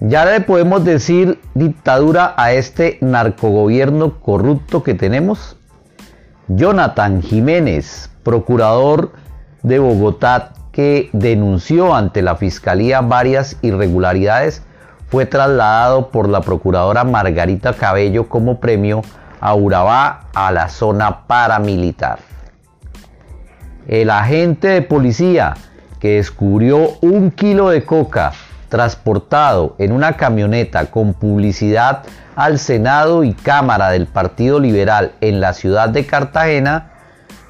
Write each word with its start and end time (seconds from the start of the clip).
Ya 0.00 0.24
le 0.24 0.40
podemos 0.40 0.84
decir 0.84 1.40
dictadura 1.54 2.34
a 2.36 2.52
este 2.52 2.98
narcogobierno 3.00 4.20
corrupto 4.20 4.84
que 4.84 4.94
tenemos. 4.94 5.56
Jonathan 6.46 7.20
Jiménez, 7.20 8.08
procurador 8.22 9.10
de 9.64 9.80
Bogotá 9.80 10.52
que 10.70 11.10
denunció 11.12 11.96
ante 11.96 12.22
la 12.22 12.36
Fiscalía 12.36 13.00
varias 13.00 13.56
irregularidades, 13.60 14.62
fue 15.08 15.26
trasladado 15.26 16.10
por 16.10 16.28
la 16.28 16.42
procuradora 16.42 17.02
Margarita 17.02 17.72
Cabello 17.72 18.28
como 18.28 18.60
premio 18.60 19.02
a 19.40 19.56
Urabá 19.56 20.28
a 20.32 20.52
la 20.52 20.68
zona 20.68 21.26
paramilitar. 21.26 22.20
El 23.88 24.10
agente 24.10 24.68
de 24.68 24.82
policía 24.82 25.54
que 25.98 26.16
descubrió 26.16 26.92
un 27.00 27.32
kilo 27.32 27.70
de 27.70 27.84
coca 27.84 28.32
transportado 28.68 29.74
en 29.78 29.92
una 29.92 30.16
camioneta 30.16 30.86
con 30.86 31.14
publicidad 31.14 32.02
al 32.36 32.58
Senado 32.58 33.24
y 33.24 33.32
Cámara 33.32 33.90
del 33.90 34.06
Partido 34.06 34.60
Liberal 34.60 35.12
en 35.20 35.40
la 35.40 35.52
ciudad 35.54 35.88
de 35.88 36.06
Cartagena, 36.06 36.92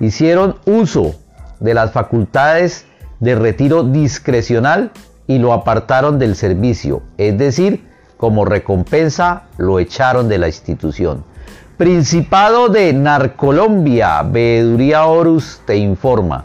hicieron 0.00 0.56
uso 0.64 1.14
de 1.60 1.74
las 1.74 1.92
facultades 1.92 2.86
de 3.20 3.36
retiro 3.36 3.84
discrecional 3.84 4.90
y 5.26 5.38
lo 5.38 5.52
apartaron 5.52 6.18
del 6.18 6.34
servicio, 6.34 7.02
es 7.16 7.38
decir, 7.38 7.86
como 8.16 8.44
recompensa 8.44 9.44
lo 9.58 9.78
echaron 9.78 10.28
de 10.28 10.38
la 10.38 10.48
institución. 10.48 11.24
Principado 11.76 12.68
de 12.68 12.92
Narcolombia, 12.92 14.22
Veeduría 14.22 15.06
Horus 15.06 15.60
te 15.64 15.76
informa. 15.76 16.44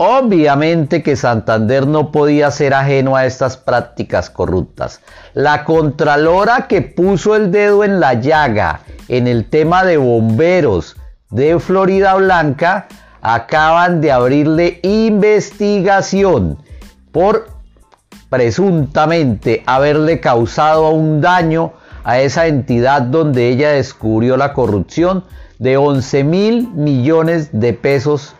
Obviamente 0.00 1.02
que 1.02 1.16
Santander 1.16 1.88
no 1.88 2.12
podía 2.12 2.52
ser 2.52 2.72
ajeno 2.72 3.16
a 3.16 3.26
estas 3.26 3.56
prácticas 3.56 4.30
corruptas. 4.30 5.00
La 5.34 5.64
Contralora 5.64 6.68
que 6.68 6.82
puso 6.82 7.34
el 7.34 7.50
dedo 7.50 7.82
en 7.82 7.98
la 7.98 8.14
llaga 8.14 8.82
en 9.08 9.26
el 9.26 9.46
tema 9.46 9.84
de 9.84 9.96
bomberos 9.96 10.96
de 11.30 11.58
Florida 11.58 12.14
Blanca 12.14 12.86
acaban 13.22 14.00
de 14.00 14.12
abrirle 14.12 14.78
investigación 14.84 16.58
por 17.10 17.48
presuntamente 18.30 19.64
haberle 19.66 20.20
causado 20.20 20.90
un 20.90 21.20
daño 21.20 21.72
a 22.04 22.20
esa 22.20 22.46
entidad 22.46 23.02
donde 23.02 23.48
ella 23.48 23.70
descubrió 23.70 24.36
la 24.36 24.52
corrupción 24.52 25.24
de 25.58 25.76
11 25.76 26.22
mil 26.22 26.68
millones 26.68 27.50
de 27.52 27.72
pesos 27.72 28.36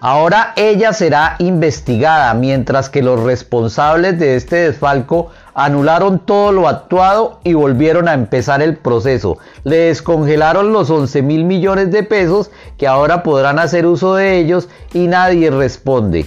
Ahora 0.00 0.52
ella 0.54 0.92
será 0.92 1.34
investigada, 1.40 2.32
mientras 2.34 2.88
que 2.88 3.02
los 3.02 3.20
responsables 3.20 4.16
de 4.20 4.36
este 4.36 4.54
desfalco 4.56 5.30
anularon 5.54 6.20
todo 6.20 6.52
lo 6.52 6.68
actuado 6.68 7.40
y 7.42 7.54
volvieron 7.54 8.06
a 8.06 8.14
empezar 8.14 8.62
el 8.62 8.76
proceso. 8.76 9.38
Le 9.64 9.76
descongelaron 9.76 10.72
los 10.72 10.88
11 10.88 11.22
mil 11.22 11.44
millones 11.44 11.90
de 11.90 12.04
pesos 12.04 12.52
que 12.76 12.86
ahora 12.86 13.24
podrán 13.24 13.58
hacer 13.58 13.86
uso 13.86 14.14
de 14.14 14.38
ellos 14.38 14.68
y 14.94 15.08
nadie 15.08 15.50
responde. 15.50 16.26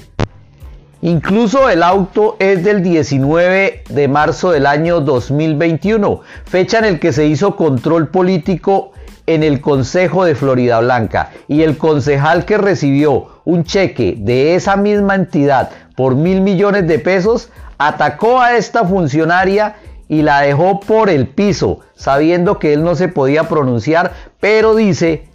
Incluso 1.01 1.69
el 1.69 1.81
auto 1.81 2.35
es 2.39 2.65
del 2.65 2.83
19 2.83 3.85
de 3.87 4.07
marzo 4.09 4.51
del 4.51 4.65
año 4.65 4.99
2021, 4.99 6.19
fecha 6.43 6.79
en 6.79 6.85
el 6.85 6.99
que 6.99 7.13
se 7.13 7.25
hizo 7.25 7.55
control 7.55 8.09
político 8.09 8.91
en 9.27 9.43
el 9.43 9.61
Consejo 9.61 10.25
de 10.25 10.35
Florida 10.35 10.81
Blanca 10.81 11.31
y 11.47 11.63
el 11.63 11.77
concejal 11.77 12.43
que 12.43 12.57
recibió 12.57 13.30
un 13.51 13.65
cheque 13.65 14.15
de 14.17 14.55
esa 14.55 14.77
misma 14.77 15.15
entidad 15.15 15.71
por 15.97 16.15
mil 16.15 16.39
millones 16.39 16.87
de 16.87 16.99
pesos 16.99 17.49
atacó 17.77 18.39
a 18.39 18.55
esta 18.55 18.85
funcionaria 18.85 19.75
y 20.07 20.21
la 20.21 20.41
dejó 20.41 20.79
por 20.79 21.09
el 21.09 21.27
piso, 21.27 21.81
sabiendo 21.95 22.59
que 22.59 22.73
él 22.73 22.83
no 22.83 22.95
se 22.95 23.09
podía 23.09 23.49
pronunciar, 23.49 24.13
pero 24.39 24.73
dice 24.73 25.27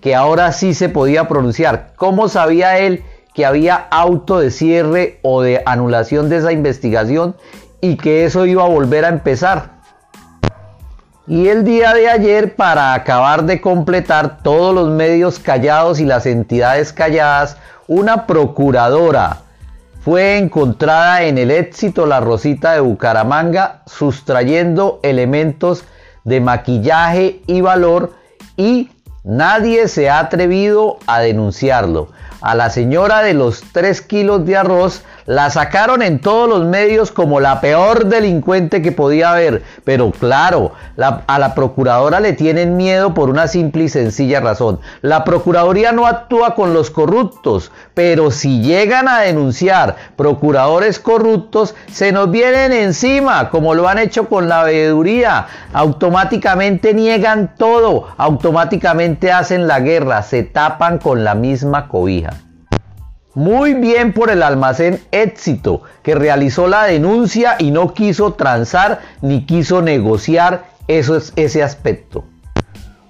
que 0.00 0.14
ahora 0.14 0.52
sí 0.52 0.74
se 0.74 0.88
podía 0.88 1.26
pronunciar. 1.26 1.92
¿Cómo 1.96 2.28
sabía 2.28 2.78
él 2.78 3.02
que 3.34 3.44
había 3.44 3.74
auto 3.74 4.38
de 4.38 4.52
cierre 4.52 5.18
o 5.22 5.42
de 5.42 5.62
anulación 5.66 6.28
de 6.28 6.36
esa 6.36 6.52
investigación 6.52 7.34
y 7.80 7.96
que 7.96 8.24
eso 8.24 8.46
iba 8.46 8.64
a 8.64 8.68
volver 8.68 9.04
a 9.04 9.08
empezar? 9.08 9.77
Y 11.28 11.48
el 11.48 11.62
día 11.62 11.92
de 11.92 12.08
ayer, 12.08 12.56
para 12.56 12.94
acabar 12.94 13.44
de 13.44 13.60
completar 13.60 14.38
todos 14.42 14.74
los 14.74 14.88
medios 14.88 15.38
callados 15.38 16.00
y 16.00 16.06
las 16.06 16.24
entidades 16.24 16.94
calladas, 16.94 17.58
una 17.86 18.26
procuradora 18.26 19.42
fue 20.00 20.38
encontrada 20.38 21.24
en 21.24 21.36
el 21.36 21.50
éxito 21.50 22.06
La 22.06 22.20
Rosita 22.20 22.72
de 22.72 22.80
Bucaramanga 22.80 23.82
sustrayendo 23.84 25.00
elementos 25.02 25.84
de 26.24 26.40
maquillaje 26.40 27.42
y 27.46 27.60
valor 27.60 28.14
y 28.56 28.88
nadie 29.22 29.86
se 29.88 30.08
ha 30.08 30.20
atrevido 30.20 30.96
a 31.06 31.20
denunciarlo. 31.20 32.08
A 32.40 32.54
la 32.54 32.70
señora 32.70 33.20
de 33.20 33.34
los 33.34 33.62
3 33.72 34.00
kilos 34.00 34.46
de 34.46 34.56
arroz 34.56 35.02
la 35.28 35.50
sacaron 35.50 36.00
en 36.00 36.20
todos 36.20 36.48
los 36.48 36.64
medios 36.64 37.12
como 37.12 37.38
la 37.38 37.60
peor 37.60 38.06
delincuente 38.06 38.80
que 38.80 38.92
podía 38.92 39.32
haber. 39.32 39.62
Pero 39.84 40.10
claro, 40.10 40.72
a 40.96 41.38
la 41.38 41.54
procuradora 41.54 42.18
le 42.18 42.32
tienen 42.32 42.78
miedo 42.78 43.12
por 43.12 43.28
una 43.28 43.46
simple 43.46 43.84
y 43.84 43.88
sencilla 43.90 44.40
razón. 44.40 44.80
La 45.02 45.24
procuraduría 45.24 45.92
no 45.92 46.06
actúa 46.06 46.54
con 46.54 46.72
los 46.72 46.90
corruptos, 46.90 47.70
pero 47.92 48.30
si 48.30 48.62
llegan 48.62 49.06
a 49.06 49.20
denunciar 49.20 49.96
procuradores 50.16 50.98
corruptos, 50.98 51.74
se 51.92 52.10
nos 52.10 52.30
vienen 52.30 52.72
encima, 52.72 53.50
como 53.50 53.74
lo 53.74 53.86
han 53.86 53.98
hecho 53.98 54.30
con 54.30 54.48
la 54.48 54.62
veeduría. 54.62 55.46
Automáticamente 55.74 56.94
niegan 56.94 57.54
todo, 57.58 58.06
automáticamente 58.16 59.30
hacen 59.30 59.68
la 59.68 59.80
guerra, 59.80 60.22
se 60.22 60.42
tapan 60.42 60.96
con 60.96 61.22
la 61.22 61.34
misma 61.34 61.86
cobija. 61.88 62.30
Muy 63.34 63.74
bien 63.74 64.12
por 64.12 64.30
el 64.30 64.42
almacén 64.42 65.00
éxito, 65.12 65.82
que 66.02 66.14
realizó 66.14 66.66
la 66.66 66.84
denuncia 66.84 67.56
y 67.58 67.70
no 67.70 67.92
quiso 67.92 68.32
transar 68.32 69.00
ni 69.20 69.44
quiso 69.44 69.82
negociar 69.82 70.64
eso 70.88 71.16
es, 71.16 71.32
ese 71.36 71.62
aspecto. 71.62 72.24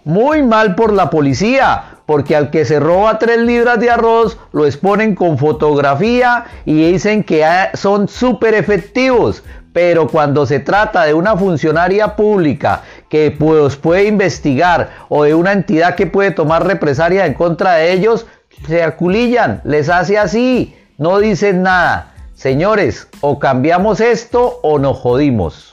Muy 0.04 0.42
mal 0.42 0.74
por 0.74 0.92
la 0.92 1.10
policía, 1.10 1.98
porque 2.06 2.34
al 2.34 2.50
que 2.50 2.64
se 2.64 2.80
roba 2.80 3.18
tres 3.18 3.38
libras 3.38 3.78
de 3.78 3.90
arroz 3.90 4.38
lo 4.52 4.66
exponen 4.66 5.14
con 5.14 5.38
fotografía 5.38 6.46
y 6.64 6.90
dicen 6.92 7.22
que 7.22 7.44
son 7.74 8.08
súper 8.08 8.54
efectivos. 8.54 9.44
Pero 9.74 10.08
cuando 10.08 10.46
se 10.46 10.58
trata 10.58 11.04
de 11.04 11.14
una 11.14 11.36
funcionaria 11.36 12.16
pública 12.16 12.82
que 13.08 13.30
pues, 13.30 13.76
puede 13.76 14.06
investigar 14.06 14.88
o 15.10 15.24
de 15.24 15.34
una 15.34 15.52
entidad 15.52 15.94
que 15.94 16.06
puede 16.06 16.30
tomar 16.30 16.66
represalia 16.66 17.26
en 17.26 17.34
contra 17.34 17.74
de 17.74 17.92
ellos, 17.92 18.26
se 18.66 18.82
aculillan, 18.82 19.60
les 19.64 19.88
hace 19.88 20.18
así, 20.18 20.76
no 20.98 21.18
dicen 21.18 21.62
nada. 21.62 22.14
Señores, 22.34 23.08
o 23.20 23.38
cambiamos 23.38 24.00
esto 24.00 24.60
o 24.62 24.78
nos 24.78 24.98
jodimos. 24.98 25.72